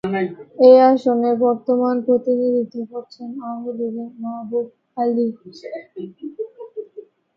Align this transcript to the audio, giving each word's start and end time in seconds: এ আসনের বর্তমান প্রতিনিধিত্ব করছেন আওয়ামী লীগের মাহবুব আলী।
এ 0.61 0.71
আসনের 0.89 1.35
বর্তমান 1.45 1.95
প্রতিনিধিত্ব 2.07 2.77
করছেন 2.91 3.29
আওয়ামী 3.41 3.71
লীগের 3.77 4.09
মাহবুব 4.21 4.67
আলী। 4.97 5.27